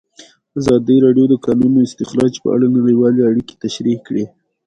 ازادي 0.59 0.97
راډیو 1.05 1.25
د 1.29 1.31
د 1.33 1.35
کانونو 1.45 1.79
استخراج 1.87 2.33
په 2.43 2.47
اړه 2.55 2.67
نړیوالې 2.77 3.21
اړیکې 3.29 3.55
تشریح 3.63 3.99
کړي. 4.07 4.25